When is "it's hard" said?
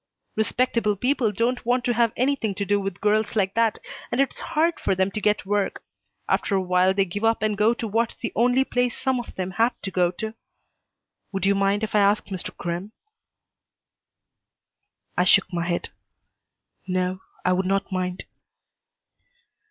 4.19-4.79